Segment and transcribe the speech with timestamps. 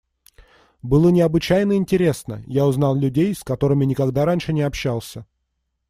[0.81, 5.27] Было необычайно интересно: я узнал людей, с которыми никогда раньше общался.